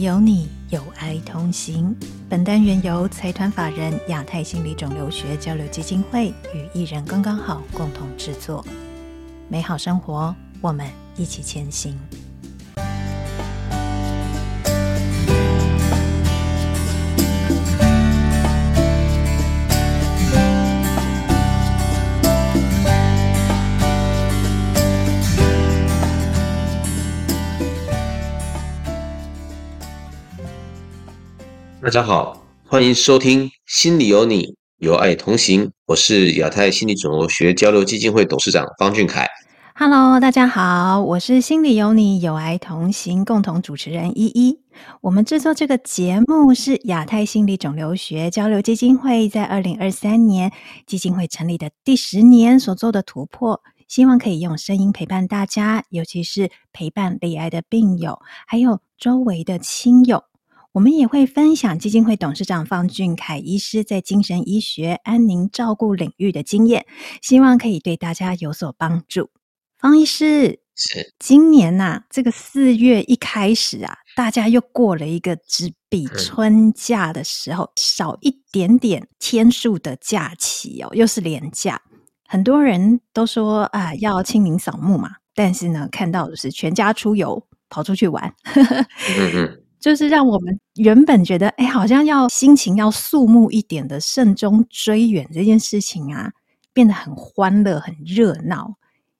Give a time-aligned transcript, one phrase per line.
[0.00, 1.94] 有你，有爱同行。
[2.28, 8.64] 本单元由财团法人亚太心理肿瘤学交流基金会与艺人刚刚好共同制作。
[9.48, 10.86] 美好生活，我们
[11.16, 11.96] 一起前行。
[31.84, 35.66] 大家好，欢迎收听《心里有你，有爱同行》。
[35.84, 39.28] 我是亚太心理肿瘤学交流基金会董事长方俊凯。
[39.74, 44.58] Hello，大家好，我是《心里有你，有爱同行》共同主持人依依。
[45.02, 50.50] 我们制作这个节目是亚太心理肿瘤学交流基金会在二零二三年
[50.86, 60.24] 基金会成立的第十年所做的突破，希望可以用声音陪伴大家，尤其是陪伴罹癌的病友，还有周围的亲友。
[60.74, 66.84] 我们也会分享基金会董事长方俊凯医师在精神医学安宁照顾领域的经验，
[67.22, 69.30] 希望可以对大家有所帮助。
[69.78, 81.80] 方医师，是今年呐、啊，这个四月一开始啊，大家又过了一个只比春假的时候少一点点天数的假期哦，又是连假，
[82.26, 88.34] 很多人都说啊要清明扫墓嘛，但是呢，看到的是全家出游跑出去玩。
[88.56, 96.32] 嗯嗯就是让我们原本觉得，哎，好像要心情要肃穆一点的慎终追远这件事情啊，
[96.72, 98.78] 变得很欢乐、很热闹。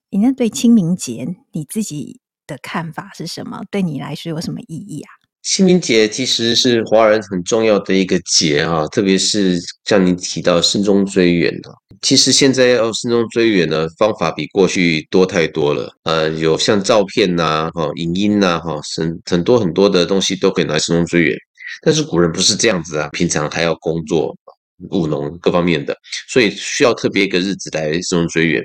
[0.09, 3.63] 你那对清明节你自己的看法是什么？
[3.71, 5.11] 对你来说有什么意义啊？
[5.45, 11.71] 清明节其实是华人很重要的一个节啊，特别是像你提到慎终追远的。
[12.01, 15.93] 其实现在要慎终追远的方法比过去多太多了。
[16.05, 21.37] 呃，有像照片呐、哈影音呐、哈很很多很多的东西都可以拿来慎终追远。
[21.83, 24.35] 但是古人不是这样子啊，平常还要工作、
[24.93, 25.95] 务农各方面的，
[26.27, 28.63] 所以需要特别一个日子来慎终追远。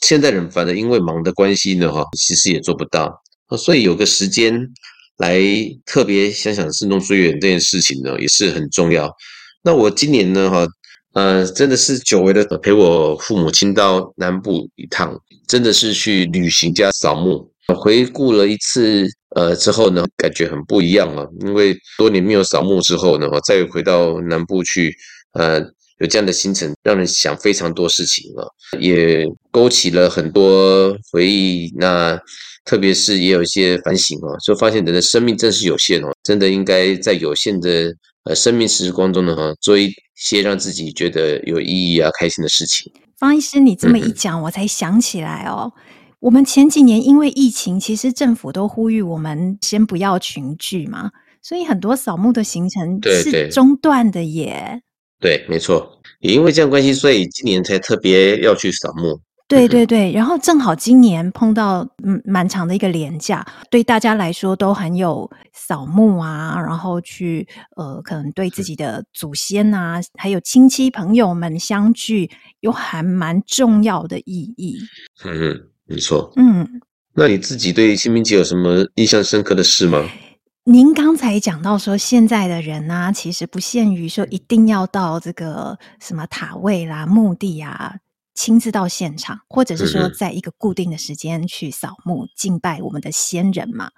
[0.00, 3.12] 现在人反正因为忙的关系呢，哈，其实也做不到，
[3.58, 4.66] 所以有个时间。
[5.18, 5.40] 来
[5.84, 9.08] 特别想想慎终追远这件事情呢，也是很重要。
[9.62, 10.66] 那我今年呢，哈，
[11.12, 17.48] 呃，真的是久违的陪我父母亲到南部一趟，真的是去旅行加扫墓。
[17.76, 19.06] 回顾了一次，
[19.36, 21.28] 呃，之后呢，感觉很不一样了。
[21.42, 24.92] 因为多年没有扫墓之后呢，再回到南部去，
[25.34, 25.60] 呃，
[26.00, 31.72] 有这样的行程，让人想非常多事情了，也勾起了很多回忆。
[31.76, 32.18] 那。
[32.64, 42.92] 特别是也有一些反省哦，就发现人的生命真是有限哦，真的应该在有限的呃生命时光中呢哈，做一些让自己觉得有意义啊、开心的事情。
[43.18, 45.72] 方医师，你这么一讲，嗯、我才想起来哦，
[46.20, 51.10] 我们前几年因为疫情，其实政府都呼吁我们先不要群聚嘛，
[51.42, 54.80] 所以很多扫墓的行程是中断的耶。
[55.20, 59.20] 对，对，没错，也因为这样关系，所以今年才特别要去扫墓。
[59.52, 67.46] 对对对，然后正好今年碰到嗯蛮长的一个连假，对大家来说都很有扫墓啊，然后去
[67.76, 72.30] 呃可能对自己的祖先啊，还有亲戚朋友们相聚，
[72.60, 74.78] 有还蛮重要的意义。
[75.24, 76.32] 嗯嗯，没错。
[76.36, 76.80] 嗯，
[77.14, 80.02] 那你自己对清明节有什么印象深刻的事吗？
[80.64, 87.96] 您刚才讲到说，现在的人呢、啊，其实不限于说一定要到这个什么塔位啦、墓地啊。
[88.34, 93.90] 亲自到现场，或者是说在一个固定的时间去扫墓敬拜我们的先人嘛？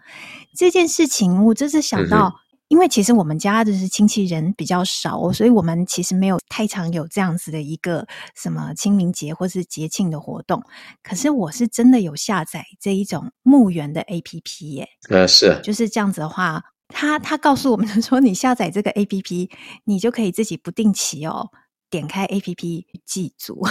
[0.56, 2.34] 这件事情我真是想到，
[2.68, 10.62] 因为其实我们家就是亲戚人比较少，所以我们其实没有太常有这样子的一个什么清明节或是节庆的活动。
[11.02, 19.50] 可是我是真的有下载这一种墓园的 APP 耶，呃，是就是这样子的话，他他告诉我们说，你下载这个 APP，
[19.84, 21.50] 你就可以自己不定期哦。
[21.94, 23.62] 点开 APP 祭祖，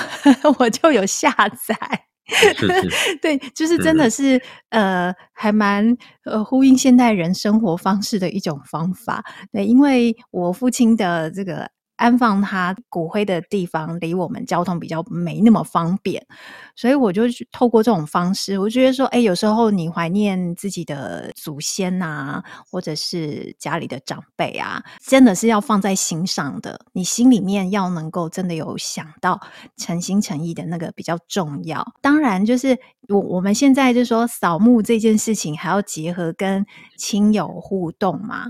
[0.57, 1.29] 我就有下
[1.67, 1.75] 载。
[3.21, 9.21] 对，就是真的是呃，还蛮呃呼应现代人生活方式的一种方法。
[9.51, 11.69] 对，因为我父亲的这个。
[12.03, 16.21] 安放他骨灰的地方离我们交通比较没那么方便，
[16.75, 29.39] 所以我就透过这种方式，我觉得说，哎，有时候你怀念自己的祖先啊，或者是家里的长辈啊，真的是要放在心上的，你心里面要能够真的有想到
[29.77, 31.85] 诚心诚意的那个比较重要。
[32.01, 32.77] 当然，就是
[33.07, 36.65] 我我们现在就说扫墓这件事情，还要结合跟
[36.97, 38.47] 亲友互动嘛。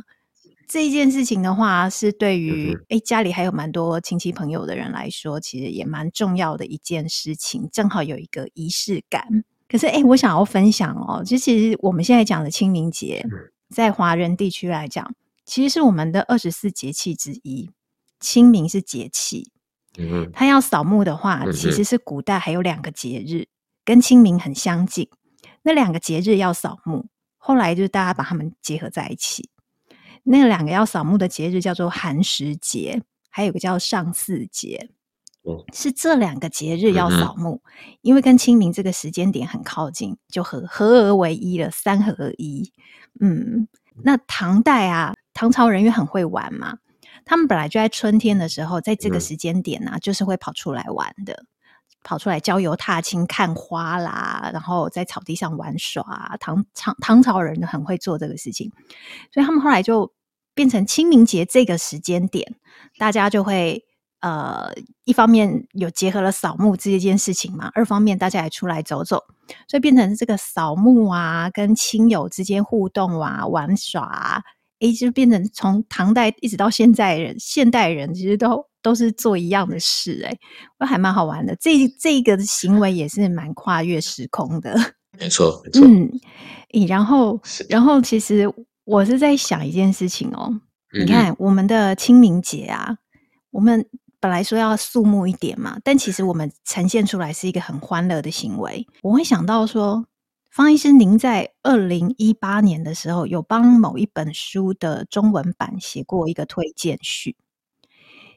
[0.74, 9.24] 这一件事情的话，是对于诶家里还有蛮多亲戚朋友的人来说，其实也蛮重要的一件事情，正好有一个仪式感。
[9.70, 13.24] 可是诶我想要分享哦，就其实我们现在讲的清明节，
[13.70, 15.14] 在华人地区来讲，
[15.46, 17.69] 其实是我们的二十四节气之一。
[18.19, 19.52] 清明是节气，
[20.00, 23.46] 嗯哼，它要扫墓的话，其实是古代还有两个节日
[23.86, 25.08] 跟清明很相近。
[25.62, 27.06] 那两个节日要扫墓，
[27.38, 29.52] 后来就是大家把它们结合在一起。
[30.24, 34.90] 那两个要扫墓的节日叫做寒食节，还有个叫上巳节。
[35.74, 42.72] 是这两个节日要扫墓，嗯，因为跟清明这个时间点很靠近，就合合而为一了，三合而一。
[43.20, 43.68] 嗯，
[44.04, 46.78] 那唐代啊，唐朝人因为很会玩嘛。
[47.26, 51.44] 他们本来就在春天的时候，在这个时间点呢、啊嗯，就是会跑出来玩的，
[52.04, 56.36] 跑出来郊游踏青、看花啦，然后在草地上玩耍。
[56.40, 58.72] 唐唐唐朝人很会做这个事情，
[59.32, 60.14] 所以他们后来就
[60.54, 62.56] 变成清明节这个时间点，
[62.98, 63.84] 大家就会
[64.20, 64.72] 呃，
[65.04, 69.24] 一方面有结合了扫墓这件事情嘛，二方面大家也出来走走，
[69.68, 74.42] 所以变成这个扫墓啊，跟亲友之间互动啊，玩耍啊。
[74.80, 80.38] 哎，就变成从唐代一直到现在人，现代人其实都都是做一样的事，哎，
[80.77, 81.56] 我还蛮好玩的。
[81.56, 84.75] 这这个行为也是蛮跨越时空的，
[85.18, 85.83] 没错，没错。
[85.88, 86.12] 嗯，
[86.88, 88.47] 然后，然后其实
[88.83, 90.53] 我是在想一件事情哦，
[90.94, 92.97] 你看我们的清明节啊，
[93.50, 93.83] 我们
[94.19, 98.85] 本来说要肃穆一点嘛，但其实我们呈现出来是一个很欢乐的行为。
[99.01, 100.06] 我会想到说。
[100.56, 107.35] 方医师，您在二零一八年的时候有帮某一本书的中文版写过一个推荐序，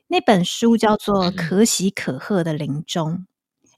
[0.08, 3.12] 那本书叫做《可喜可贺的临终》。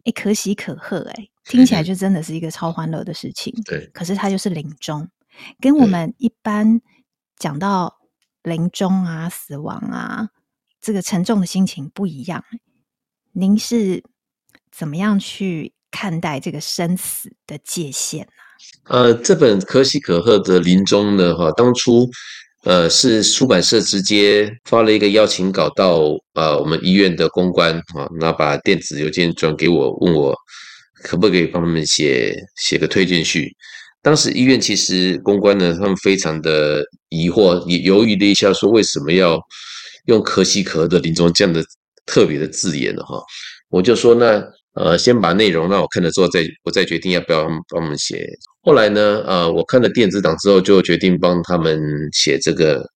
[0.04, 3.52] 哎，可喜可贺，哎，听起来就真的是一个超欢乐的事情。
[3.64, 5.06] 对，可是它就是临终，
[5.60, 6.80] 跟我们一般
[7.36, 7.98] 讲到
[8.42, 10.30] 临终啊、死亡啊，
[10.80, 12.42] 这个沉重的心情不一样。
[13.32, 14.02] 您是
[14.70, 18.32] 怎么样去看待这个生死的界限呢？
[18.84, 22.08] 呃，这本可喜可贺的临终呢，哈，当初
[22.64, 26.00] 呃是出版社直接发了一个邀请稿到
[26.34, 30.34] 呃我们医院的公关啊，那把电子邮件转给我，问我
[31.02, 33.55] 可不可以帮他们写写个推荐序。
[34.02, 39.40] 当时医院其实公关呢，他们非常的疑惑，也犹豫了一下，说为什么要
[40.06, 41.64] 用可喜可贺的临终这样的
[42.06, 43.02] 特别的字眼呢？
[43.04, 43.22] 哈，
[43.70, 44.43] 我就说那。
[44.74, 48.28] 呃，先把内容让我看了之后，再我再决定要不要帮他们写。
[48.62, 51.80] 后来呢，呃，我看了电子档之后，就决定帮他们
[52.12, 52.88] 写这个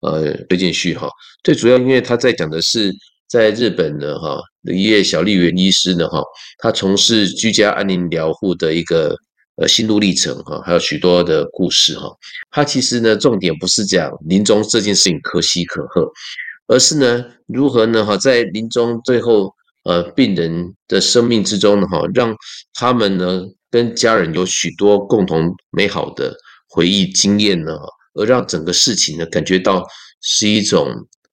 [0.00, 1.08] 呃推荐序哈。
[1.44, 2.92] 最主要因为他在讲的是
[3.28, 6.20] 在日本呢哈，一位小笠原医师呢哈，
[6.58, 9.14] 他从事居家安宁疗护的一个
[9.58, 12.10] 呃心路历程哈，还有许多的故事哈。
[12.50, 16.10] 他其实呢，重点不是讲临终这件事情可喜可贺，
[16.66, 19.54] 而是呢如何呢哈，在临终最后。
[19.88, 22.36] 呃，病人的生命之中呢，哈，让
[22.74, 26.36] 他们呢跟家人有许多共同美好的
[26.68, 27.72] 回忆经验呢，
[28.12, 29.82] 而让整个事情呢感觉到
[30.20, 30.86] 是一种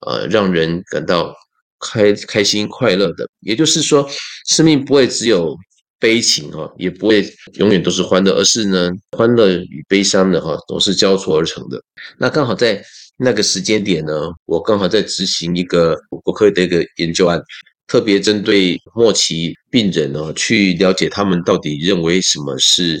[0.06, 1.34] 呃让人感到
[1.80, 3.28] 开开心快乐的。
[3.40, 4.08] 也就是说，
[4.48, 5.54] 生命不会只有
[6.00, 7.22] 悲情哈，也不会
[7.58, 11.78] 永远都是欢乐，而是呢欢乐与悲伤的哈都是交错而成的。
[12.18, 12.82] 那刚好在
[13.18, 14.12] 那个时间点呢，
[14.46, 17.38] 我刚好在执行一个国科的一个研究案。
[17.86, 22.98] 特别针对末期病人哦，去了解他们到底认为什么是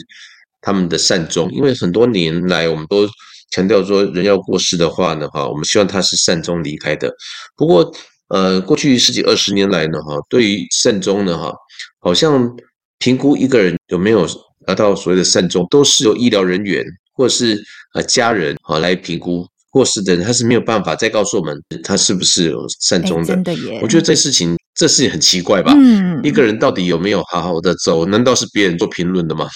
[0.60, 1.50] 他们的善终。
[1.50, 3.08] 因为很多年来，我们都
[3.50, 7.12] 强调说，人要过世的话呢，哈，我们希望他是善终离开的。
[7.56, 7.92] 不过，
[8.28, 11.52] 呃，过去十几二十年来呢，哈，对于善终呢，哈，
[11.98, 12.56] 好像
[12.98, 14.24] 评估一个人有没有
[14.66, 17.60] 达到所谓的善终，都是由医疗人员或者是
[17.94, 19.44] 呃家人啊来评估。
[19.68, 23.34] 过世的人他是没有办法再告诉我们他是不是有善终的。
[23.34, 24.56] 真的耶，我觉得这事情。
[24.76, 25.72] 这事情很奇怪吧？
[25.74, 28.04] 嗯，一个人到底有没有好好的走？
[28.04, 29.48] 难道是别人做评论的吗？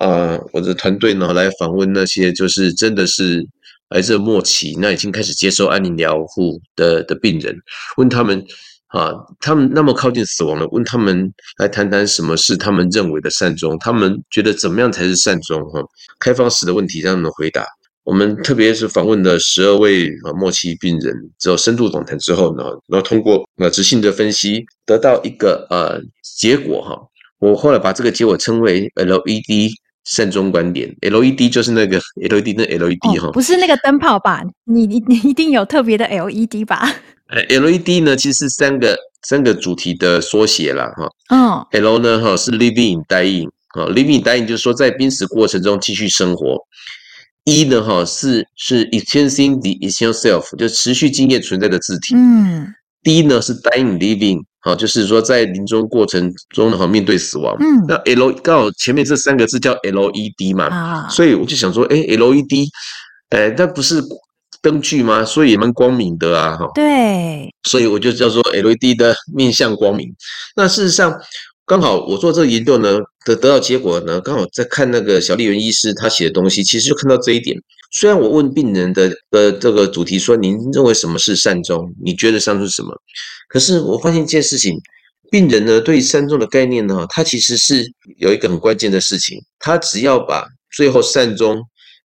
[0.00, 3.46] 呃，我的团队呢来访问那些就是真的是
[3.90, 7.54] 癌症末期，那已经开始接受安宁疗护的的病人，
[7.98, 8.42] 问他们
[8.88, 15.62] 啊，他们那么靠近死亡了，问他们来谈谈什么是他们认为的善终，他们觉得怎么样才是善终？
[15.70, 15.80] 哈，
[16.18, 17.66] 开放式的问题让他们回答。
[18.04, 26.00] 我们特别是访问了十二位啊末期病人，之后深度访谈之后呢，然后通过呃质性的分析，得到一个呃
[26.38, 26.96] 结果哈。
[27.38, 29.72] 我后来把这个结果称为 LED
[30.04, 34.42] 善终观点，LED 就是那个 LED 那 LED 哈、哦，不是那个灯泡吧？
[34.64, 36.94] 你你你一定有特别的 LED 吧？
[37.28, 41.08] 呃，LED 呢其实是三个三个主题的缩写啦哈。
[41.30, 46.58] 嗯，L 呢哈是 Living in Dying 啊，Living in Dying 就是说在濒死过程中继续生活。
[47.44, 52.14] 一呢，哈是是 experiencing the essential self，就持续经验存在的字体。
[52.14, 52.66] 嗯
[53.02, 57.54] ，D 呢是 dying living，好，就是说在临终过程中呢，哈面对死亡。
[57.60, 62.68] 嗯，那 L 刚好前面这三个字叫 LED 嘛，啊，所以我就想说，哎，LED
[63.28, 64.02] 哎，那不是
[64.62, 65.22] 灯具吗？
[65.22, 66.66] 所以也蛮光明的啊，哈。
[66.74, 70.10] 对，所以我就叫做 LED 的面向光明。
[70.56, 71.14] 那事实上，
[71.66, 77.58] 刚好我做这个研究呢，得得到结果呢，刚好在看那个小笠原医师他写的东西，其实就看到这一点。
[77.90, 81.94] 虽然我问病人的呃这个主题说，您认为什么是善终？
[82.02, 82.94] 你觉得善终是什么？
[83.48, 84.78] 可是我发现一件事情，
[85.30, 91.62] 病人呢对善终的概念呢，他其实是有一个很关键的事情，他只要把最后善终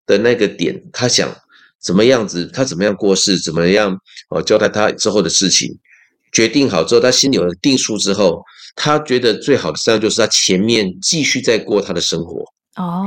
[0.04, 1.34] 的那个点，他想
[1.80, 3.96] 怎么样子，他怎么样过世，怎么样
[4.28, 5.78] 哦交代他之后的事情，
[6.30, 8.42] 决定好之后，他心里有了定数之后，
[8.76, 12.44] 他觉得最好的善终就是他前面继续在过他的生活
[12.76, 13.04] 哦。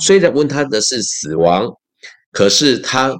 [0.00, 1.68] 虽然问他的是死亡，
[2.32, 3.12] 可是他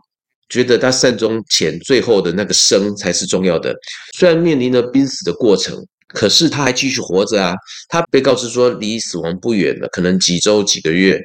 [0.48, 3.74] 觉得他善终前最后的那个生才是重要的。
[4.16, 5.76] 虽然面临了濒死的过程，
[6.06, 7.54] 可是他还继续活着啊。
[7.88, 11.20] 他被告知说离死亡不远了，可能几周几个月。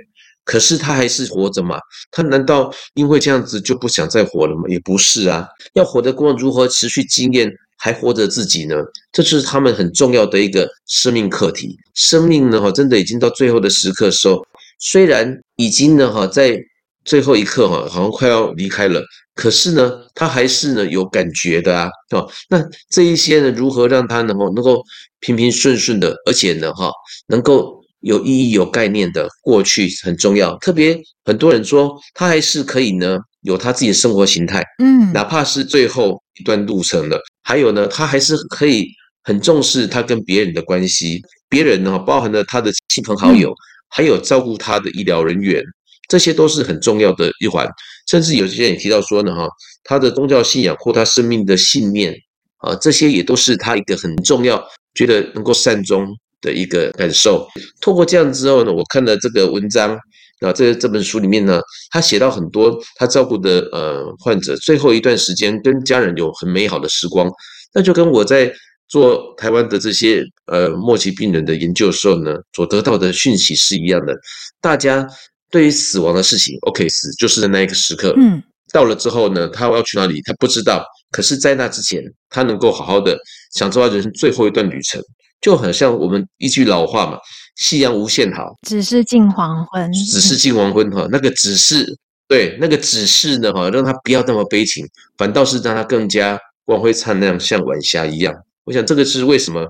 [0.45, 1.79] 可是他还是活着嘛？
[2.11, 4.63] 他难道因为这样子就不想再活了吗？
[4.67, 8.75] 也不是啊，要活得过如何持续经验还活着自己呢？
[9.11, 11.77] 这就是他们很重要的一个生命课题。
[11.93, 14.45] 生命呢，哈，真的已经到最后的时刻的时候，
[14.79, 16.59] 虽然已经呢，哈，在
[17.05, 19.01] 最后一刻，哈，好像快要离开了，
[19.35, 24.83] 可是呢，他还是呢有感觉的啊，哦，那这一些呢，如何让他能够能够
[25.19, 26.91] 平平顺顺的，而且呢，哈，
[27.27, 27.82] 能够。
[28.03, 38.87] 有意义、有概念的过去很重要，特别很多人说他还是可以呢，有他自己的生活形态，嗯，哪怕是最后一段路程了，还有呢，他还是可以
[39.23, 43.53] 很重视他跟别人的关系，别人呢，包含了他的亲朋好友，
[43.89, 45.63] 还有照顾他的医疗人员，
[46.09, 47.65] 这些都是很重要的一环。
[48.09, 49.47] 甚至有些人也提到说呢，哈，
[49.85, 52.13] 他的宗教信仰或他生命的信念
[52.57, 54.61] 啊，这些也都是他一个很重要，
[54.93, 56.05] 觉得能够善终。
[56.43, 57.47] 的一个感受，
[57.81, 59.97] 透过这样之后呢，我看了这个文章
[60.41, 61.59] 啊，这这本书里面呢，
[61.89, 67.31] 他写到很多他照顾的呃患者最后一段时间跟家人有很美好的时光，
[67.73, 68.53] 那就跟我在
[68.89, 74.13] 做台湾的这些呃末期病人的研究的时候呢，所得到的讯息是一样的。
[74.61, 75.07] 大家
[75.49, 83.17] 对于死亡的事情，OK，死就是在那一个时刻，嗯，到了之后呢，他要去哪里，他不知道，可是在那之前，他能够好好的
[83.53, 85.01] 享受他人生最后一段旅程。
[85.43, 87.19] 就很像我们一句老话嘛
[87.57, 91.85] ，“夕阳无限好，只是近黄昏。”只是近黄昏哈，那个只是
[92.29, 98.33] 对，那个只是呢哈，让他不要那么悲情，反倒是让他更加光辉灿烂，像晚霞一样。
[98.63, 99.67] 我想这个是为什么，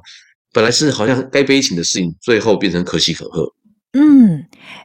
[0.53, 3.51] 本来是好像该悲情的事情，最后变成可喜可贺。
[3.95, 4.43] 嗯，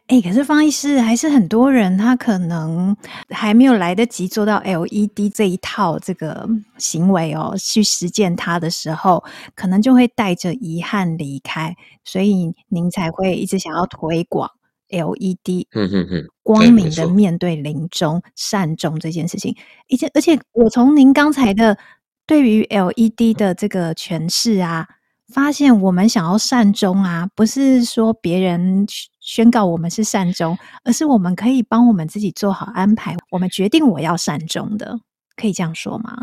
[0.09, 2.95] 哎，可是方医师还是很多人，他可能
[3.31, 6.47] 还没有来得及做到 LED 这一套这个
[6.77, 9.25] 行为哦，去实践它的时候，
[9.55, 11.75] 可能就会带着遗憾离开，
[12.05, 14.51] 所以您才会一直想要推广
[14.91, 19.57] LED，嗯嗯嗯，光明的面对临终善终这件事情，
[19.91, 21.79] 而且而且我从您刚才的
[22.27, 24.87] 对于 LED 的这个诠释啊。
[25.33, 28.87] 发现我们想要善终啊，不是说别人
[29.21, 33.15] 宣告我们是善终，而是我们可以帮我们自己做好安排。
[33.31, 34.99] 我们决定我要善终的，
[35.37, 36.17] 可以这样说吗？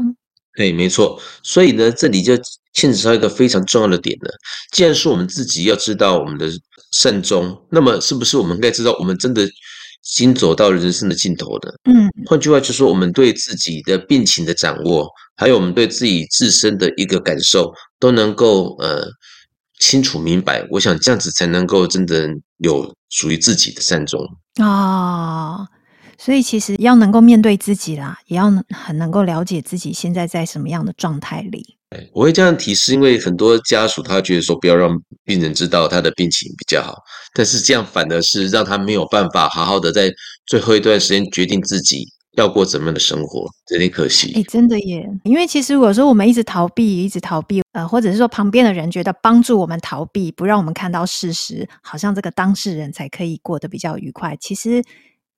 [0.55, 1.19] 对，没错。
[1.43, 2.33] 所以呢，这里就
[2.74, 4.31] 牵扯到一个非常重要的点了。
[4.71, 6.50] 既然是我们自己要知道我们的
[6.91, 9.47] 善终，那么是不是我们应该知道我们真的
[10.05, 11.74] 经走到人生的尽头的？
[11.83, 15.09] 嗯，换句话就是说，我们对自己的病情的掌握。
[15.35, 19.05] 还有我们对自己自身的一个感受都能够呃
[19.79, 24.21] 清楚明白，我想这样子才能够真的有属于自己的善终
[24.62, 25.67] 啊、哦。
[26.17, 31.77] 所以其实要能够面对自己啦，也要很能够了解自己现在在什么样的状态里。
[32.12, 36.95] 我会这样提示，因为很多家属他觉得说不要让病人知道他的病情比较好，
[37.34, 40.12] 但是这样反而是让他没有办法好好的在
[40.45, 42.07] 最后一段时间决定自己。
[42.38, 44.34] 要过怎么样的生活，有点可惜。
[44.36, 45.10] 哎、欸，真的耶！
[45.24, 54.36] 因为其实如果说我们一直逃避，一直逃避，呃，或者是说旁边的人觉得帮助我们逃避，不让我们看到事实，好像这个当事人才可以过得比较愉快。
[54.38, 54.84] 其实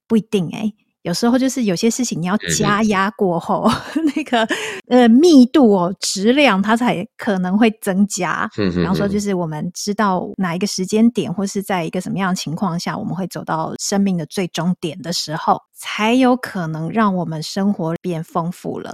[0.07, 0.71] 不一定哎。
[1.03, 4.45] 有时候就是有些事情你要加压过后，嗯、 那个
[4.89, 8.49] 呃密度哦质量它才可能会增加。
[8.57, 18.93] 嗯、比方说，就是我们知道哪一个时间点，或是在一个什么样的情况下，我们会走到生命的最终点的时候，才有可能让我们生活变丰富了。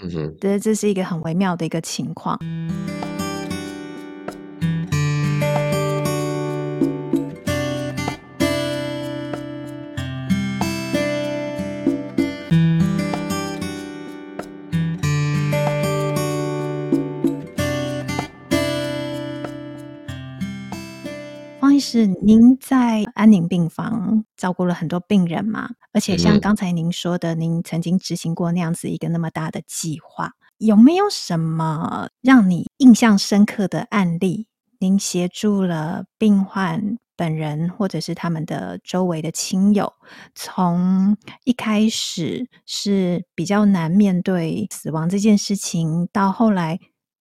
[0.00, 2.38] 嗯哼，这这是一个很微妙的一个情况。
[21.90, 34.48] 是您在安宁病房照顾了很多病人嘛，而且像刚才您说的，您曾经执行过那样子一个那么大的计划，有没有什么让你印象深刻的案例？
[34.80, 39.90] 您协助了病患本人，或者是他们的周围的亲友，
[40.34, 46.78] 从一开始是比较难面对死亡这件事情，到后来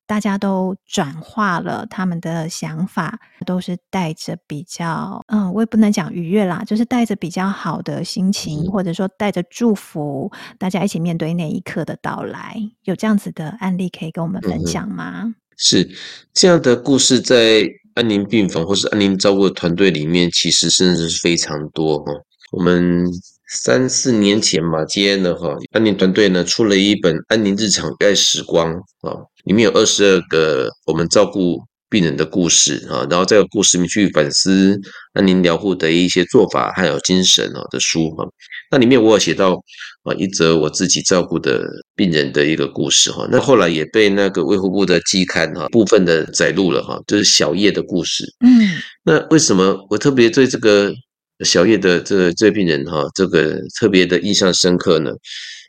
[0.07, 12.55] 大家都转化了他们的想法，都是带着比较，嗯，我也不能讲愉悦啦，就是带着比较好的心情，或者说带着祝福，大家一起面对那一刻的到来。
[12.85, 15.21] 有这样子的案例可以跟我们分享吗？
[15.25, 15.89] 嗯是
[16.33, 22.11] 这样的故事，在安宁病房或是安宁照顾的团队里面，其实甚至是非常多哈。
[22.51, 23.03] 我们
[23.47, 28.73] 三四年前嘛，接了哈安宁团队呢出了一本《安宁日常与爱时光》
[29.07, 34.79] 啊，里面有二十二个我们照顾病人的故事啊，然后这个故事里面去反思
[35.13, 38.25] 安宁疗护的一些做法还有精神啊的书哈。
[38.69, 39.61] 那里面我有写到。
[40.03, 48.23] 啊，一则我自己照顾的病人的一个故事哈，那后来也被那个卫护部的季刊哈部分的载入了哈，就是小叶的故事。
[48.39, 48.69] 嗯，
[49.03, 50.93] 那为什么我特别对这个
[51.45, 55.11] 小叶的这这病人哈，这个特别的印象深刻呢？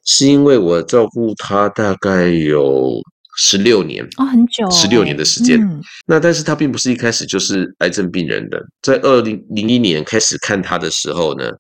[0.05, 3.01] 是因为我照顾他大概有
[3.37, 5.61] 十六年哦，很久，十六年的时间。
[5.61, 11.51] 嗯，那但是他并不是一开始就是癌症病人的，在二零零一年开始看他的时候呢。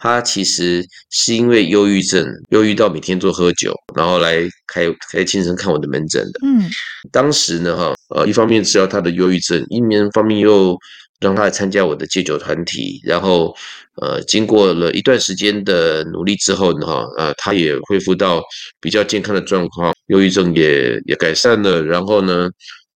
[0.00, 6.38] 他其实是因为忧郁症，忧郁到每天都喝酒，然后来开开精神看我的门诊的。
[6.44, 6.70] 嗯，
[7.10, 10.78] 当时呢，哈，呃，一方面治疗他的忧郁症，一面方面又
[11.20, 13.54] 让他来参加我的戒酒团体，然后，
[14.00, 18.42] 呃，经过了一段时间的努力之后呢，哈，呃，他也恢复到
[18.80, 22.48] 比较健康的状况，忧郁症也也改善了，然后呢，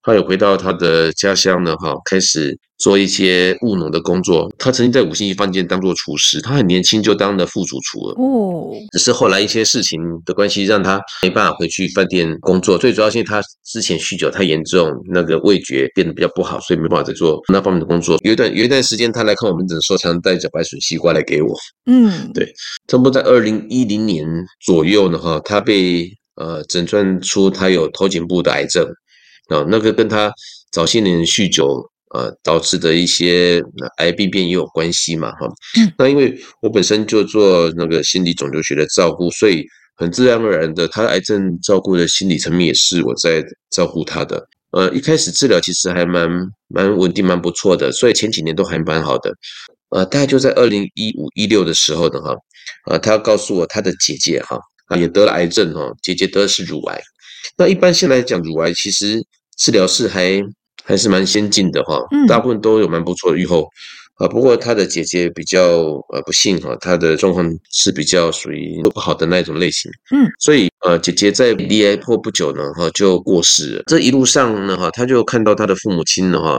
[0.03, 4.53] 他有回到他的家乡呢，哈，开始做一些务农的工作。
[4.59, 8.15] 他曾经在五星级饭店当做厨师，他很年轻就当了副主厨了。
[8.17, 12.77] 哦，只是后来一些事情的关系，让他没办法回去饭店工作。
[12.77, 18.19] 最主要是他之前酗酒太严重，那个味觉变得比较不好，所以没办法再做那方面的工作。
[18.25, 21.57] 有一段有一段时间，他来看我们诊所，常带着白笋西瓜来给我。
[21.87, 22.53] 嗯，对，
[22.89, 24.27] 差不多在二零一零年
[24.65, 28.85] 左右呢，哈，他被呃诊断出他有头颈部的癌症。
[29.49, 30.33] 啊，那个跟他
[30.71, 33.63] 早些年酗酒啊导致的一些
[33.99, 35.49] 癌病变也有关系嘛，哈。
[35.99, 39.65] 那因为我本身就做那个心理肿瘤学的照顾，所以
[39.97, 44.47] 很自然而然的，他癌症照顾的心理层面也是我在照顾他的。
[44.71, 46.31] 呃，一开始治疗其实还蛮
[46.69, 49.31] 蛮稳定，蛮不错的，所以前几年都还蛮好的。
[49.91, 52.35] 呃，大概就在二零一五一六的时候的，哈，
[52.91, 56.99] 呃，他告诉我他的姐姐哈啊也得了癌症哈，姐姐得的是乳癌。
[57.57, 59.23] 那一般性来讲，乳癌其实。
[59.59, 60.43] 治疗是还
[60.83, 63.69] 还是蛮先进的哈，大部分都有蛮不错的预后
[64.15, 64.27] 啊。
[64.27, 65.61] 不过他的姐姐比较
[66.09, 69.91] 呃不幸哈，她的状况是比较属于不好的那一种类型。
[70.11, 73.83] 嗯，所以呃姐姐在离癌后不久呢哈就过世了。
[73.87, 76.59] 这一路上呢哈，他就看到他的父母亲呢哈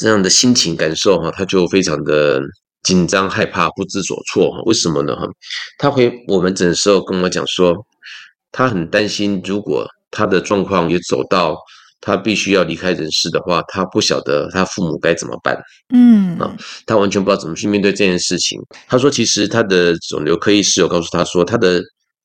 [0.00, 2.40] 这样的心情感受哈，他就非常的
[2.82, 4.50] 紧张害怕不知所措。
[4.64, 5.26] 为什么呢哈？
[5.78, 7.86] 他回我们诊的时候跟我讲说，
[8.50, 11.56] 他很担心如果他的状况也走到。
[12.04, 15.56] 他必须要离开人世的话，他不晓得他父母该怎么办。
[15.94, 16.52] 嗯啊，
[16.84, 18.60] 他完全不知道怎么去面对这件事情。
[18.88, 21.80] 他说，其实他的肿瘤科医师有告诉他说，他的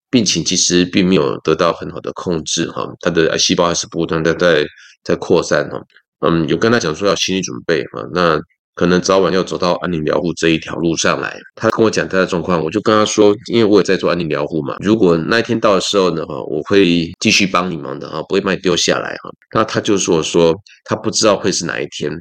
[0.10, 4.66] 病情其实并没有得到很好的控制哈，他的癌细胞还是不断的在
[5.04, 5.80] 在扩散哈。
[6.22, 8.42] 嗯，有跟他讲说要心理准备啊，那。
[8.78, 11.36] 可能早晚要走到安宁疗护这一条路上来。
[11.56, 14.76] 他跟我讲他的状况，我就跟他说，因为我也在做安宁疗护嘛。
[14.82, 19.32] 如果那一天到的时候呢，哈，我会继续帮你忙的哈，不会把你丢下来哈。
[19.56, 22.12] 那他就说说他不知道会是哪一天，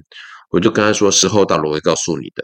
[0.50, 2.42] 我就跟他说时候到了我会告诉你的。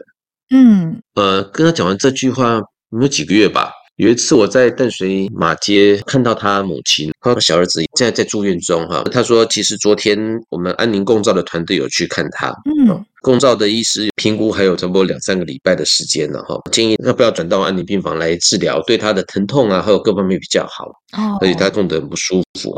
[0.55, 3.71] 嗯，呃，跟他讲完这句话没有几个月吧。
[3.97, 9.03] 有一次我在淡水马街看到他母亲，和小儿子现在在住院中哈。
[9.11, 10.17] 他说其实昨天
[10.49, 20.87] 我们安宁共照的团队有去看他，嗯，共照的医师评估还有差不多两三个礼拜的时间了哈，建议要不要转到安宁病房来治疗，对他的疼痛啊还有各方面比较好。
[21.15, 22.75] 哦，而且他痛得很不舒服。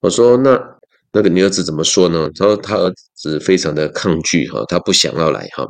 [0.00, 0.60] 我说那
[1.12, 2.28] 那个你儿子怎么说呢？
[2.34, 5.64] 他说他儿子非常的抗拒哈，他不想要来哈。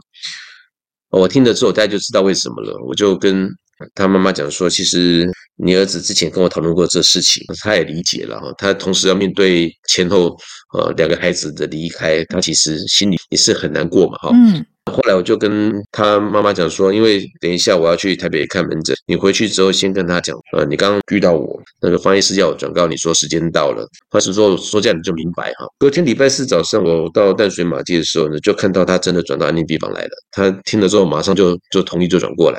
[1.11, 3.55] 我听了之后大家就知道为什么了，我就跟。
[3.95, 8.53] 他妈妈讲说，其实你儿子之前跟我讨论过这事情，他也理解了哈。
[8.59, 10.37] 他同时要面对前后
[10.75, 14.31] 呃两个孩子的离开，他其实心里也是很难过嘛哈。
[14.33, 14.65] 嗯。
[14.91, 25.67] 后来我就跟他妈妈讲说，因为等一下我要去台北看门诊，你回去之后先跟他讲，呃，你刚刚遇到我，那个方医师要我转告你说时间到了，方医师说说这样你就明白哈。
[25.79, 30.11] 隔天礼拜四早上我到淡水马街的时候呢，就看到他真的转到安宁病房来了。
[30.31, 32.59] 他听了之后马上就就同意就转过来。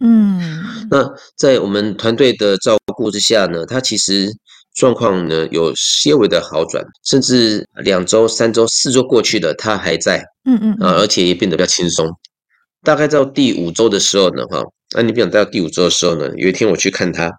[0.00, 0.40] 嗯，
[0.90, 4.28] 那在我们团队的照顾之下呢，他其实
[4.74, 10.22] 状况呢有些微的好转，甚至两周、三周、四周过去了，他还在。
[10.44, 12.10] 嗯嗯啊，而且也变得比较轻松。
[12.82, 14.62] 大概到第五周的时候呢，哈，
[14.94, 17.32] 那你不想到第五周的时候呢，有一天我去看他，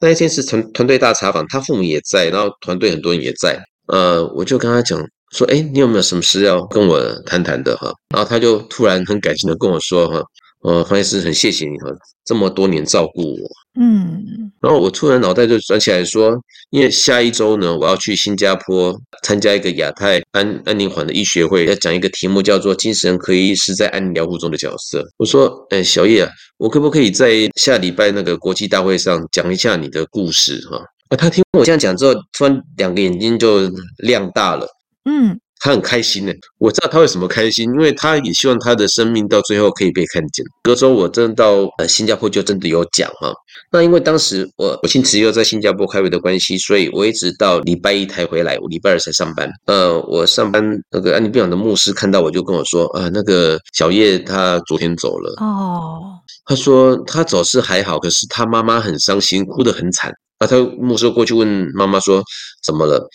[0.00, 3.62] 那一天是团团队大查访，他父母也在，然后团队很多人也在。
[3.86, 4.98] 呃，我就跟他讲
[5.30, 7.92] 说，哎，你有没有什么事要跟我谈谈的哈？
[8.12, 10.20] 然后他就突然很感性的跟我说，哈。
[10.68, 11.90] 呃，方医师很谢谢你哈，
[12.26, 13.48] 这么多年照顾我。
[13.80, 14.22] 嗯，
[14.60, 16.36] 然后我突然脑袋就转起来说，
[16.68, 25.02] 因为下一周呢，我要去新加坡参加一个亚太安安宁缓的医学会，要讲一个题目叫做“精神科医师在安宁疗护中的角色”。
[25.16, 30.76] 我说，哎，小叶啊，我可不可以在下礼拜那个国际大会上讲一下你的故事哈？
[31.08, 34.66] 啊，他听我这样讲之后，突然两个眼睛就亮大了。
[35.06, 35.40] 嗯。
[35.60, 40.44] 他很开心呢，我知道他为什么开心，因为他也希望他的生命到最后可以被看见。
[40.62, 43.32] 隔周我真的到呃新加坡就真的有讲哈，
[43.72, 49.50] 那因为当时我我亲戚又在新加坡开会的关系，所以我一直到礼拜一才回来，我礼拜二才上班。
[49.66, 56.00] 呃，我上班那个安妮病房的牧师看到我就跟我说啊，那个小叶他昨天走了哦，
[56.44, 60.12] 他说他走是还好，可是他妈妈很伤心，哭得很惨。
[60.38, 62.22] 啊，他牧师过去问妈妈说
[62.64, 63.08] 怎么了，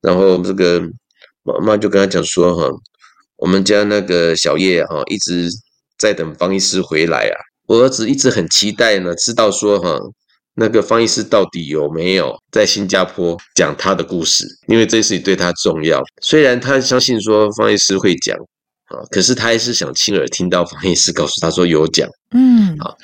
[0.00, 0.80] 然后这个。
[1.42, 2.68] 妈妈就跟他讲说哈，
[3.36, 5.48] 我们家那个小叶哈一直
[5.98, 7.36] 在等方医师回来啊。
[7.66, 9.98] 我儿子一直很期待呢，知道说哈
[10.54, 16.02] 那个方医师到底有没有在新加坡讲他的故事，因为这事情对他重要。
[16.22, 18.36] 虽然他相信说方医师会讲
[18.86, 22.08] 啊，可是他还是想亲耳听到方医师告诉他说有讲。
[22.32, 22.94] 嗯，啊，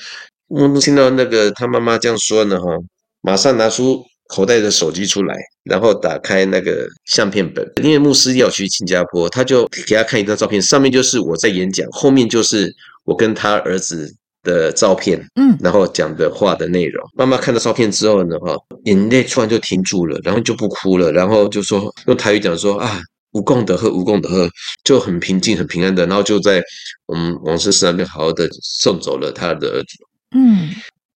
[0.49, 2.69] 我们听到那个他妈妈这样说呢哈，
[3.23, 4.05] 马上拿出。
[4.29, 14.11] 口袋的手机出来，然后打开那个相片本，因为牧师要去新加坡，他就给他看一张照片，上面就是我在演讲，后面就是我跟他儿子
[14.43, 17.07] 的照片，嗯，然后讲的话的内容。
[17.15, 23.01] 妈妈看到照片之后呢，哈，眼泪突然就停住了，然后就不哭了，然后就说用台语讲说啊，
[23.33, 24.49] 无共的贺，无共的贺，
[24.85, 26.63] 就很平静、很平安的，然后就在
[27.07, 29.99] 我们王师寺那边好好的送走了他的儿子，
[30.35, 30.71] 嗯。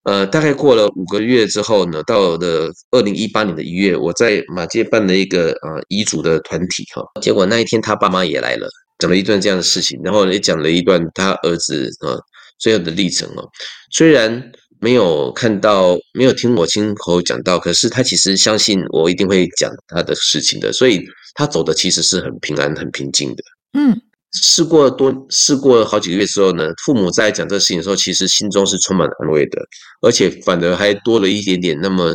[0.07, 12.15] 呃，大概过了五个月之后呢，到了二零一八年的一月，我在马街办了一个呃遗嘱的团体哈，结果那一天他爸妈也来了，讲了一段这样的事情，然后也讲了一段他儿子啊
[12.57, 13.43] 最后的历程哦。
[13.91, 21.03] 虽然没有看到，没有听我亲口讲到，可是他其实相信我一定会讲他的事情的，所以
[21.35, 23.43] 他走的其实是很平安、很平静的。
[23.73, 24.01] 嗯。
[24.33, 29.61] 试过多，试过好几个月之后呢，父母在讲这个事情的时候，其实心中是充满安慰的，
[30.01, 32.13] 而且反而还多了一点点那么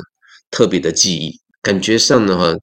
[0.50, 2.54] 特别的记忆，感觉上的话，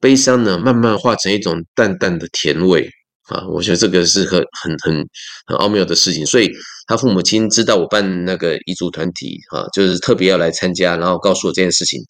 [0.00, 2.88] 悲伤呢慢慢化成一种淡淡的甜味
[3.28, 5.08] 啊，我觉得这个是很很很
[5.46, 6.50] 很奥妙的事情，所以
[6.86, 12.00] 他父母亲知道我办那个遗嘱团体啊，就是特别要来参加，然后告诉我这件事情。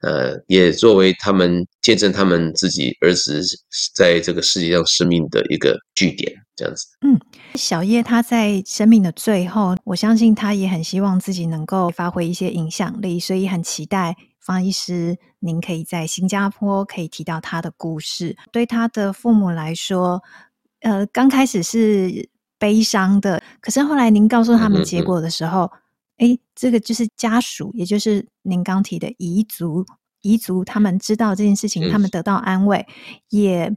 [0.00, 3.40] 呃，也作为他们见证他们自己儿子
[3.94, 6.86] 在这个世界上生命的一个据点，这样子。
[7.00, 7.18] 嗯，
[7.54, 18.36] 小叶他在生命的最后，我相信他也很希望自己能够发挥一些影响力，所以很期待方医师您可以在新加坡可以提到他的故事。
[18.52, 20.22] 对他的父母来说，
[20.80, 25.64] 呃，刚开始是悲伤的，可是后来您告诉他们结果的时候。
[25.64, 25.80] 嗯嗯嗯
[26.16, 29.84] 哎，这个就是家属，也就是您刚提的彝族，
[30.22, 32.86] 彝族他们知道这件事情，他们得到安慰，
[33.30, 33.76] 也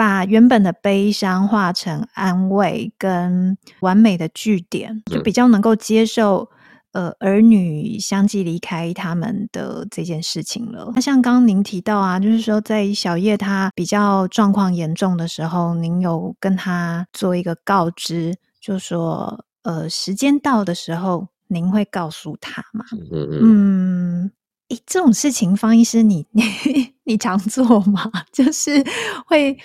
[0.00, 6.48] 把原本的悲伤化成安慰跟完美的句点，就比较能够接受
[6.92, 10.90] 呃儿女相继离开他们的这件事情了。
[10.94, 21.28] 那像刚刚您提到啊，就是说在小叶他比较状况严重的时候，您有跟他做一个告知，就说呃时间到的时候。
[21.52, 22.84] 您会告诉他吗？
[22.92, 24.30] 嗯嗯嗯，
[24.70, 28.10] 诶，这种事情，方医师你，你 你你常做吗？
[28.32, 28.82] 就是
[29.26, 29.56] 会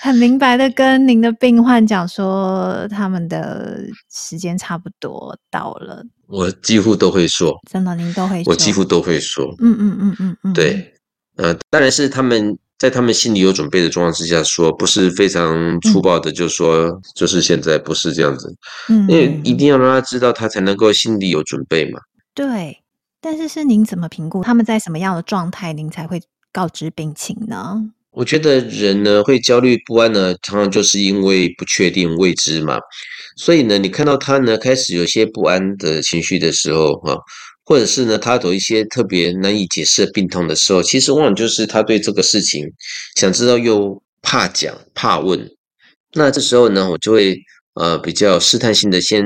[0.00, 3.80] 很明白的跟您的病患讲说，他们的
[4.12, 6.02] 时间差不多到了。
[6.26, 9.54] 我几乎都会说，真的，您都会说，我几乎都会说。
[9.60, 10.94] 嗯嗯嗯嗯嗯，对，
[11.36, 12.58] 呃，当然是他们。
[12.78, 18.54] 在他们心里有准备的状况之下说，不是非常粗暴的，就说、嗯、就是现在不是这样子，
[18.88, 21.98] 嗯，因为一定要让他知道，他才能够心里有准备嘛。
[22.34, 22.78] 对，
[23.20, 27.90] 但是是您怎么评估他们在什么样的状态，您才会告知病情呢？
[28.10, 32.78] 我觉得人呢会焦虑不安呢，常常就是因为不确定未知嘛。
[33.36, 37.16] 所以呢，你看到他呢开始有些不安的情绪的时候，哈。
[37.64, 42.66] 或者是呢，他有一些特别难以解释的病痛的时候，其实往往就是他对这个事情
[43.14, 45.46] 想知道又怕讲怕问。
[46.14, 47.36] 那这时候呢，我就会
[47.74, 49.22] 呃比较试探性的先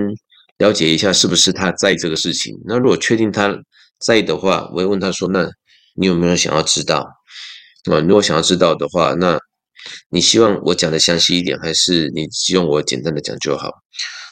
[0.59, 2.53] 了解一下是不是他在这个事情。
[2.65, 3.57] 那如果确定他
[4.03, 5.49] 在意的话，我会问他说：“那
[5.95, 7.07] 你有没有想要知道？
[7.91, 9.39] 啊，如果想要知道的话，那
[10.11, 13.71] 你希望我讲的详细一点，还是你希望我简单的讲就好？”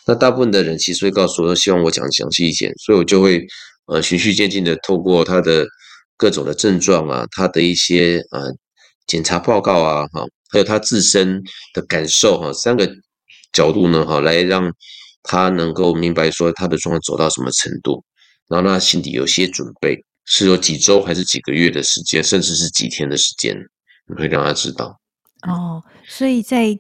[0.06, 3.46] 那大部分的人其实会告诉我，希望我讲详细一点，所以我就会。
[3.87, 5.66] 呃，循序渐进的透过他的
[6.16, 8.40] 各种的症状啊，他的一些呃
[9.09, 11.42] 检查报告啊，哈，还有他自身
[11.74, 12.88] 的感受哈，三个
[13.52, 14.72] 角度呢，哈，来让
[15.24, 18.04] 他能够明白说他的状况走到什么程度，
[18.50, 23.56] 然后让他心里有些准备，是有几周还是几个月的时间，甚至是几天的时间，
[24.06, 25.00] 你会让他知道。
[25.48, 26.78] 哦，所以在。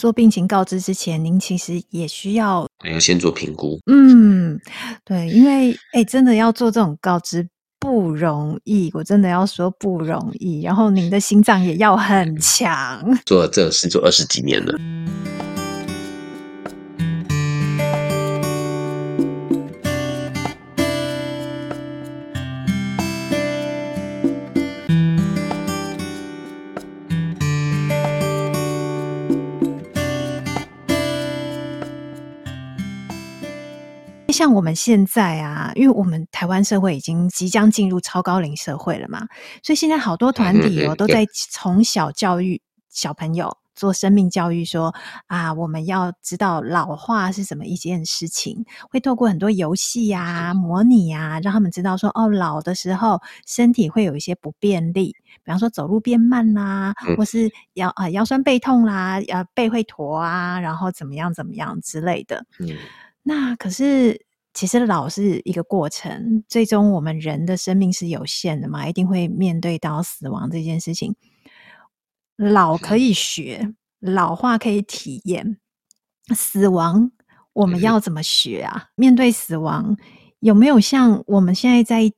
[0.00, 3.80] 做病情告知之前，您其实也需要要先做评估。
[3.90, 4.56] 嗯，
[5.04, 7.44] 对，因为哎，真的要做这种告知
[7.80, 10.62] 不容易，我真的要说不容易。
[10.62, 14.78] 然后您的心脏也要很强，做这个事做二十几年了。
[34.32, 39.26] 像我们现在啊，因为我们台湾社会已经即将进入超高龄社会了嘛，
[39.62, 42.60] 所以现在好多团体哦都在从小教育
[42.90, 44.94] 小朋友做生命教育说，说
[45.28, 62.44] 啊，我们要知道老化是什么一件事情，会透过很多游戏啊、模拟啊，让他们知道说哦，老的时候身体会有一些不便利，比方说走路变慢啦，或是腰啊腰酸背痛啦，呃背会驼啊，然后怎么样怎么样之类的。
[62.58, 62.68] 嗯，
[63.22, 64.26] 那可是。
[64.54, 71.14] 其实老是一个过程，最终我们人的生命是有限的嘛，一定会面对到死亡这件事情。
[72.34, 75.58] 老可以学，老化可以体验，
[76.34, 77.12] 死亡
[77.52, 78.88] 我们要怎么学啊？
[78.96, 79.96] 面对死亡，
[80.40, 82.12] 有没有像我们现在在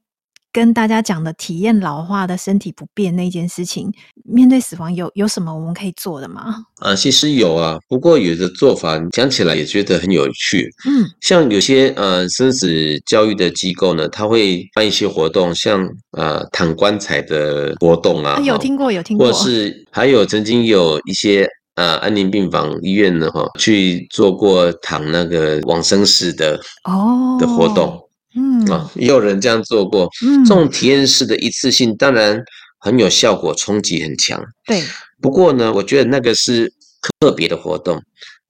[0.53, 3.93] 跟大家讲的体验老化的身体不便那件事情，
[4.25, 6.57] 面对死亡有有什么我们可以做的吗？
[6.81, 10.69] 啊，其实有啊，不过有的做法讲起来也觉得很有趣。
[10.89, 27.97] 嗯，像有些呃生死教育的机构呢，他会办一些活动，像呃躺棺材的活动啊，有听过有听过，或者是还有曾经有一些呃安宁病房医院呢哈，去做过躺那个往生室的哦的活动。
[28.35, 30.09] 嗯啊，也有人这样做过。
[30.25, 32.43] 嗯，这种体验式的一次性，当然
[32.79, 34.43] 很有效果，冲击很强。
[34.65, 34.83] 对，
[35.21, 36.73] 不过呢，我觉得那个是
[37.21, 38.03] 特别的活动，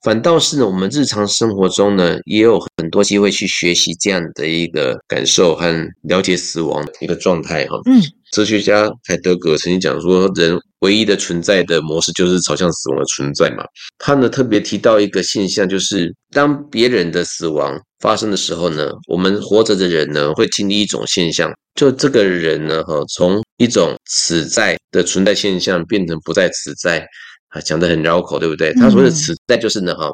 [0.03, 7.77] 反倒是呢，我们日常生活中呢，也有很多机会去学习这样的一个感受和了解死亡的一个状态哈。
[7.85, 8.01] 嗯，
[8.33, 13.63] 哲学家海德格曾经讲说，人唯一的存在的模式就是朝向死亡的存在嘛。
[13.99, 17.79] 他呢特别提到一个现象，就是当别人的死亡。
[18.01, 27.07] 发生的时候呢，我们活着的人呢，会经历一种现象，就这个人呢，哈，从一种此在的存在现象变成不在此在，
[27.51, 28.73] 啊，讲得很绕口，对不对？
[28.75, 30.11] 他说的此在就是呢，哈，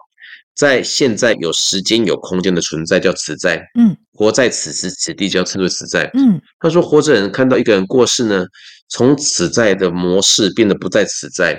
[0.55, 8.45] 在现在有时间有空间的存在叫此在，嗯，活在此时此地叫称作此在，嗯，他说活着人看到一个人过世呢，
[8.89, 11.59] 从此在的模式变得不在此在。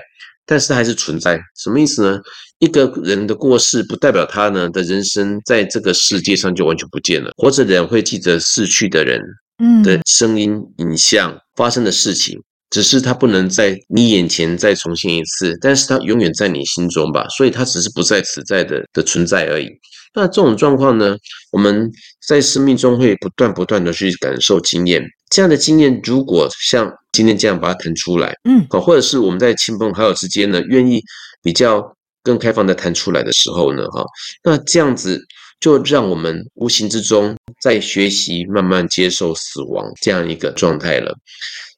[0.49, 2.21] 但是它还是存在，什么意思呢？
[2.59, 7.31] 一个人的过世不代表他呢的人生在这个世界上就完全不见了。
[7.35, 9.21] 活着的人会记得逝去的人，
[9.61, 17.27] 嗯，的声音、影像、发生的事情，只是它不能在你眼前再重现一次，但是它永远在你心中吧。
[17.29, 19.67] 所以它只是不在此在的的存在而已。
[20.13, 21.15] 那这种状况呢，
[21.51, 21.91] 我们
[22.27, 25.03] 在生命中会不断不断的去感受经验。
[25.29, 31.01] 这样的经验，如果像今天这样把它谈出来，嗯，好，或者是我们在亲朋好友之间呢，愿意
[31.43, 34.03] 比较更开放的谈出来的时候呢，哈，
[34.43, 35.21] 那这样子
[35.59, 41.13] 就让我们无形之中在学习慢慢接受死亡这样一个状态了。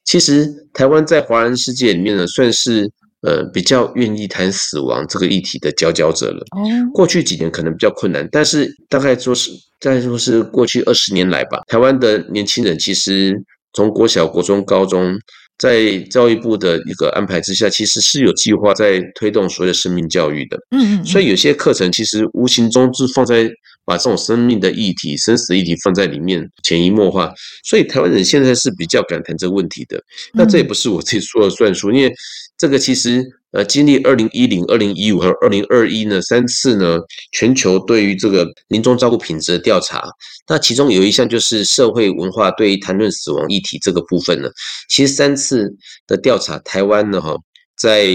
[0.04, 2.90] 其实台湾在华人世界里面呢，算是。
[3.22, 6.38] 呃，比较愿意谈死亡这个议题的佼佼者了。
[6.56, 13.38] 哦，过去几年可能比较困难，但是大概说是，大概说是过去二十年来吧，台湾的年轻人其实
[13.74, 15.14] 从国小、国中、高中，
[15.58, 20.56] 在教育部的一个安排之下，其实是有计划在推动所谓的生命教育的。
[20.70, 23.50] 嗯嗯，所以有些课程其实无形中是放在
[23.84, 27.32] 把这种生命的议题、生死议题放在里面，潜移默化。
[27.64, 30.02] 所以台湾人现在是比较敢谈这个问题的。
[30.32, 32.12] 那这也不是我自己说了算数，因为。
[32.58, 36.98] 这个其实呃，经历二零一零、二零一五和二零二一呢三次呢
[37.32, 40.06] 全球对于这个临终照顾品质的调查，
[40.46, 44.50] 那其中有一项就是社会文化对于谈论死亡议题这个部分呢，
[44.90, 45.74] 其实三次
[46.06, 47.34] 的调查，台湾呢哈
[47.78, 48.10] 在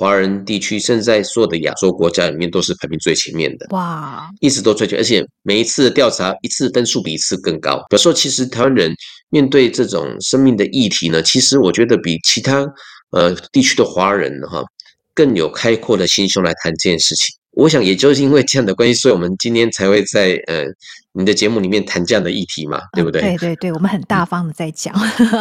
[0.00, 7.76] 华人地区，甚至在所有的亚洲国家里面都是排名最前面的，哇，一直都最前，而且每一次的调查一次分数比一次更高。
[7.90, 8.94] 比如说，其实台湾人
[9.28, 12.66] 面对这种生命的议题呢，其实我觉得比其他
[13.10, 14.64] 呃地区的华人哈。
[15.12, 20.64] 更有开阔的心胸来谈这件事情，我想也就是因为这样的关系，所以我们今天才会在呃
[21.12, 23.20] 你的节目里面谈这样的议题嘛，对不对？
[23.20, 24.94] 对对对，我们很大方的在讲，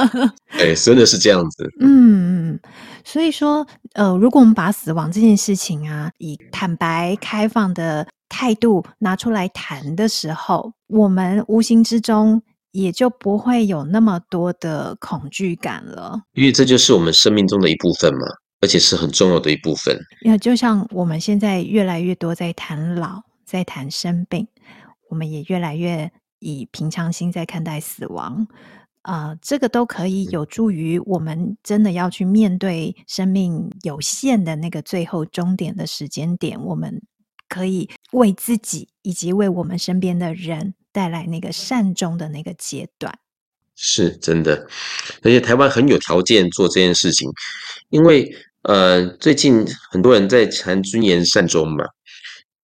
[0.59, 1.63] 哎，真的是这样子。
[1.79, 2.59] 嗯嗯，
[3.03, 18.19] 所以说呃，如果我们把死亡这件事情啊，以坦白开放的态度拿出来谈的时候，我们无形之中也就不会有那么多的恐惧感了，因为这就是我们生命中的一部分嘛。
[18.61, 19.97] 而且是很重要的一部分。
[20.25, 24.45] 因为就像我们现在越来越多在谈老，在谈生病，
[25.09, 28.45] 我们也越来越以平常心在看待死亡。
[29.01, 36.59] 啊、呃，这个都可以有助于我们真的要去面对生命有限的那个最后终点的时间点。
[36.63, 37.01] 我们
[37.47, 43.17] 可以为自己以及为我们身边的人带来那个善终的那个阶段。
[43.75, 44.67] 是真的，
[45.23, 47.29] 而且台湾很有条件做这件事情，
[47.89, 48.29] 因为。
[48.63, 51.85] 呃，最近很多人在谈尊严善终嘛，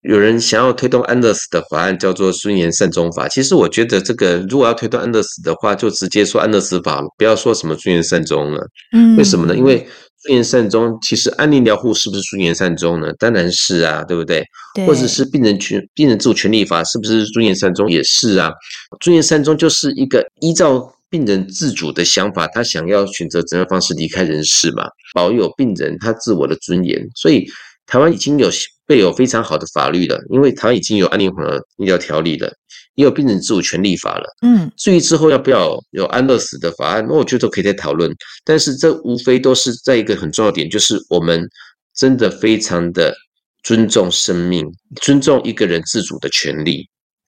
[0.08, 3.28] 有人想要推动安乐死的法案，叫做尊严善终法。
[3.28, 8.66] 其实我觉得这个如果要推动安乐死的话，就直接说安乐死法了，不要说什么尊严善终了。
[8.94, 9.56] 嗯，为什么呢？
[9.56, 9.78] 因为
[10.22, 13.12] 尊严善终，其实安宁疗护是不是尊严善终呢？
[13.20, 14.44] 当然是啊，对不对？
[14.74, 14.86] 对。
[14.86, 17.90] 或者是病人权病人自主权利法是不是尊严善终？
[17.90, 18.52] 也是啊。
[19.00, 20.92] 尊严善终就是一个依照。
[21.08, 27.00] 病人自主的想法，他想要选择怎样方式离开人世嘛，保有病人他自我的尊严。
[27.16, 27.46] 所以
[27.86, 28.50] 台湾已经有
[28.86, 32.52] 备有非常好的法律了，因为台湾已经有安宁缓和医疗条例了，
[32.96, 34.26] 也有病人自主权利法了。
[34.42, 38.12] 嗯，至于之后要不要有安乐死的法案，那我觉得都可以再讨论。
[38.44, 41.48] 但是这无非都是在一个很重要的点，就是我们
[41.96, 43.14] 真的非常的
[43.64, 44.66] 尊重生命，
[45.02, 46.88] 尊重一个人自主的权利。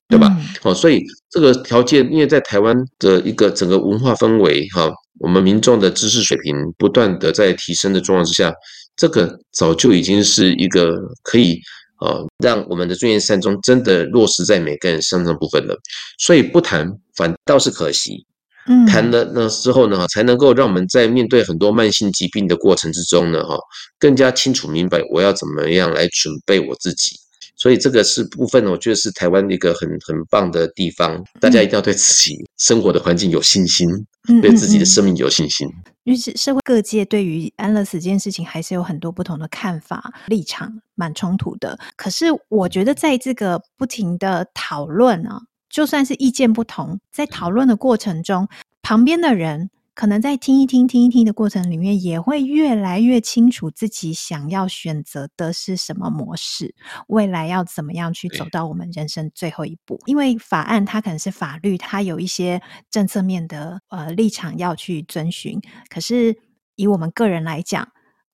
[0.10, 0.34] 对吧？
[0.62, 4.89] 好，所以这个条件，因为在台湾的一个整个文化氛围，哈，
[5.20, 8.54] 我们民众的知识水平不断的在提升的状况之下，
[8.98, 11.62] 这个早就已经是一个可以
[11.98, 15.78] 啊，让我们的尊严善终真的落实在每个人身上部分了。
[16.20, 18.26] 所以不谈反倒是可惜，
[18.68, 23.58] 嗯，谈了那之后呢，才能够让我们在面对很多慢性疾病的过程之中呢，哈，
[23.98, 27.16] 更加清楚明白我要怎么样来准备我自己。
[27.60, 31.20] 所以这个是部分，我觉得是台湾一个很很棒的地方。
[31.40, 34.06] 大家一定要对自己生活的环境有信心，嗯、
[34.42, 35.68] 对自己的生命有信心。
[36.04, 41.78] 因为社会各界对于安乐死这件事情还是有很多不同的看法，立场蛮冲突的。
[41.96, 48.48] 可是我觉得在这个不停的讨论啊，就算是意见不同，在讨论的过程中，
[48.82, 49.70] 旁边的人。
[49.98, 56.76] 可能在听一听、听一听的过程里面，也会越来越清楚自己想要选择的是什么模式，
[57.08, 60.00] 未来要怎么样去走到我们人生最后一步。
[60.06, 65.60] 因为法案它可能是法律，它有一些政策面的呃立场要去遵循。
[65.90, 66.38] 可是
[66.76, 67.90] 以我们个人来讲，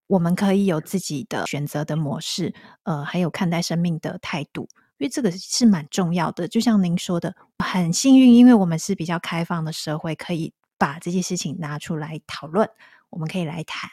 [0.07, 6.45] 我们可以有自己的选择的模式，呃，还有看待生命的态度，因为这个是蛮重要的。
[6.45, 10.51] 就像您说的，很幸运，因为我们是比较开放的社会，可以。
[10.83, 12.69] 把这些事情拿出来讨论，
[13.09, 13.89] 我们可以来谈。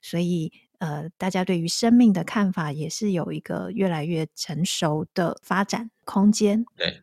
[0.00, 6.64] 所以，呃，大家对于生命的看法也是有一个越来越成熟的发展空间。
[6.76, 7.02] 对，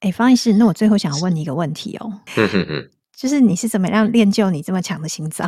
[0.00, 2.22] 哎，方医师，那我最后想要问你一个问题哦，
[3.14, 5.46] 就是你是怎么样练就你这么强的心脏？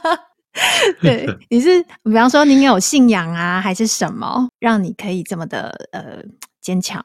[1.00, 6.22] 对， 你是比方说你有信仰啊，还是什么，让你可以这么的呃
[6.60, 7.02] 坚强？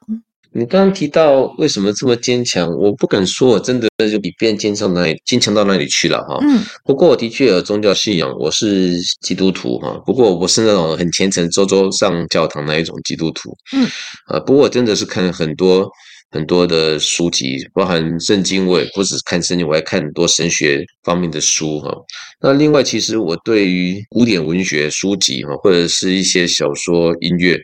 [0.57, 6.39] 你刚刚提到为什么这么坚强，我不敢说我真的就比别人坚强到哪里，坚强到哪里去了哈。
[6.43, 6.63] 嗯。
[6.85, 10.01] 不过我的确有宗教信仰，我是基督徒哈。
[10.05, 13.53] 不过我不是那种很虔诚、周周上教堂那一种基督徒。
[13.75, 13.85] 嗯。
[14.27, 15.85] 啊，不过我真的是看很多
[16.31, 21.93] 很多的书籍，包含圣经，我也不只看圣经，我还看很多神学方面的书哈。
[22.39, 27.59] 那另外，其实我对于古典文学书籍哈，或者是一些小说、音乐，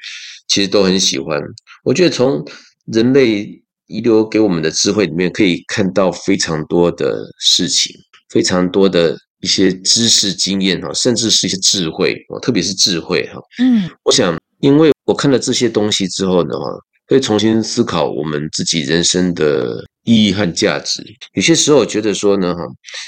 [0.49, 1.39] 其实都很喜欢。
[1.85, 2.45] 我觉得从
[2.91, 7.95] 人类遗留给我们的智慧里面，可以看到非常多的事情，
[8.29, 13.41] 非常多的一些知识经验哈，甚至是一些智慧哦，特别是智慧哈。
[13.59, 16.65] 嗯，我想，因为我看了这些东西之后呢，哈，
[17.07, 21.03] 会重新思考我们自己人生的意义和价值。
[21.33, 22.61] 有些时候，我觉得说呢，哈，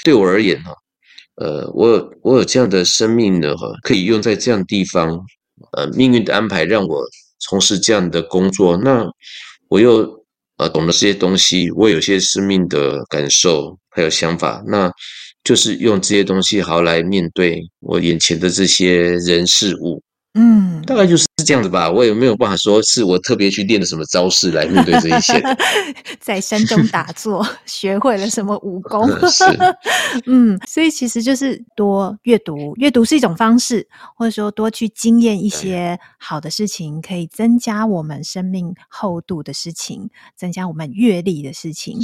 [0.04, 0.72] 对我而言哈，
[1.36, 5.18] 呃，我有我有这样的生命呢，哈，可以用在这样的地方，
[5.76, 7.02] 呃，命运的安排让我
[7.38, 9.06] 从事这样的工作，那
[9.68, 10.24] 我又
[10.58, 14.90] 呃懂得这些东西，我有些生命的感受还有想法，那
[15.42, 20.02] 就是用这些东西好来面对我眼前的这些人事物。
[20.36, 21.88] 嗯，大概就是这样子吧。
[21.90, 25.40] 我也没有办法说是我特别去练了什么招式来面对这一切。
[26.18, 29.06] 在山中打坐，学会了什么武功？
[29.30, 29.44] 是，
[30.26, 41.98] 嗯，所以其实就是多阅读，阅读是一种方式，或者说多去经验一些好的事情，可以增加我们生命厚度的事情，增加我们阅历的事情。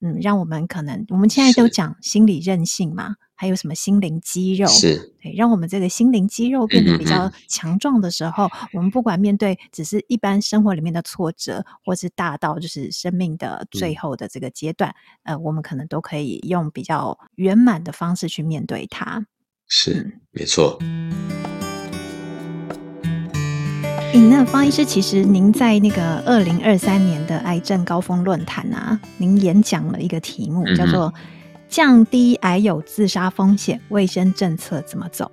[0.00, 3.16] 嗯，让我们可能我们现在都讲心理韧性嘛。
[3.38, 4.66] 还有什么心灵肌肉？
[4.66, 14.94] 是对，让我们这个心灵肌肉变得比较强壮的时候，嗯嗯，我们不管面对只是一般生活里面的挫折，或是大到就是生命的最后的这个阶段，
[15.24, 19.26] 嗯、呃，我们可能都可以用比较圆满的方式去面对它。
[19.68, 20.78] 是，嗯、没错。
[24.18, 31.12] 那方医师，其实您在那个二零二三年的癌症高峰论坛啊，您演讲了一个题目，叫做。
[31.68, 35.28] 降低癌友自杀风险，卫生政策怎么走？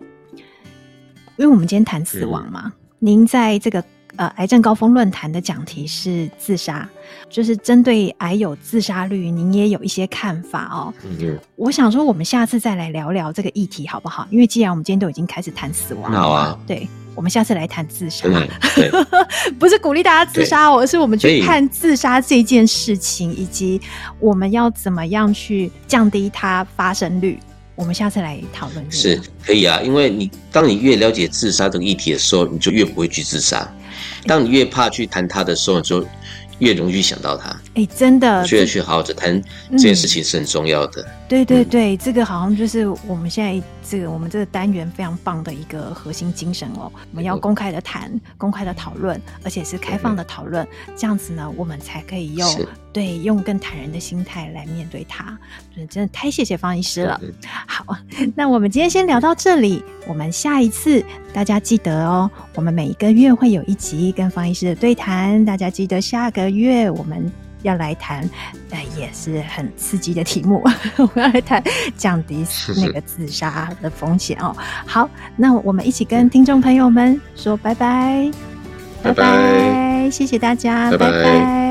[1.38, 3.82] 因为我们今天谈死亡嘛，嗯、您在这个
[4.16, 6.90] 呃癌症高峰论坛的讲题是自杀，
[7.30, 10.92] 就是针对癌友自杀率，您也有一些看法哦。
[11.04, 14.28] 嗯，我想说，我们下次再来聊聊这个议题好不好？
[14.32, 16.88] 因为既然我们今天都已经开始谈死亡了，好啊，对。
[17.16, 18.28] 我们下次来谈自杀，
[19.60, 23.80] 不是鼓励大家自杀哦，而是我们去看自杀这件事情，以及
[24.20, 27.38] 我们要怎么样去降低它发生率。
[27.76, 28.92] 我们下次来讨论。
[28.92, 33.68] 是可以啊，因为你当你越了解自杀这个议题的时候，你就越不会去自杀；
[34.28, 36.06] 当你越怕去谈它的时候，你就
[36.64, 37.56] 越容易想到它。
[37.76, 39.42] 哎，真的，需要去好好的谈
[39.72, 41.02] 这件事情是很重要的。
[41.02, 43.62] 嗯、对对对，这个好像就是我们现在。
[43.86, 55.38] 这个我们这个单元非常棒的一个核心精神哦，我们要公开的谈，公开的讨论，而且是开放的讨论，这样子呢，我们才可以用对用更坦然的心态来面对它。
[55.90, 57.20] 真的太谢谢方医师了。
[57.68, 57.98] 好，
[58.36, 67.30] 那我们今天先聊到这里，我们下一次大家记得哦，我们每一个月会有一集跟方医师的对谈，大家记得下个月我们。
[67.64, 68.30] 要来谈，
[68.72, 70.62] 呃，也是很刺激的题目。
[71.00, 71.64] 我们要来谈
[71.96, 74.54] 降低那个自杀的风险哦。
[74.86, 78.30] 好，那我们一起跟听众朋友们说拜拜，
[79.02, 81.10] 拜拜，拜拜，谢谢大家，拜拜。
[81.10, 81.63] 拜拜。